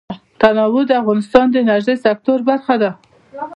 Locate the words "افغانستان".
1.01-1.45